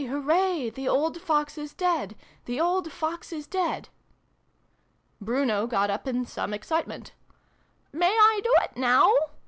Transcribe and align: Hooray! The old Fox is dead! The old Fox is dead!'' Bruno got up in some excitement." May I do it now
Hooray! 0.07 0.71
The 0.71 0.89
old 0.89 1.21
Fox 1.21 1.59
is 1.59 1.75
dead! 1.75 2.15
The 2.45 2.59
old 2.59 2.91
Fox 2.91 3.31
is 3.31 3.45
dead!'' 3.45 3.89
Bruno 5.21 5.67
got 5.67 5.91
up 5.91 6.07
in 6.07 6.25
some 6.25 6.55
excitement." 6.55 7.13
May 7.93 8.15
I 8.17 8.41
do 8.43 8.51
it 8.63 8.75
now 8.77 9.13